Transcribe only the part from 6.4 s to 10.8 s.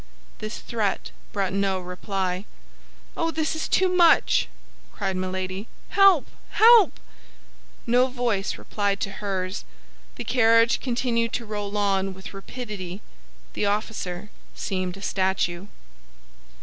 help!" No voice replied to hers; the carriage